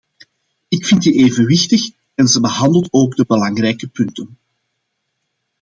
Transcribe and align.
Ik 0.67 0.85
vind 0.85 1.01
die 1.01 1.13
evenwichtig 1.13 1.91
en 2.15 2.27
ze 2.27 2.39
behandelt 2.41 2.87
ook 2.91 3.15
de 3.15 3.25
belangrijke 3.27 3.87
punten. 3.87 4.37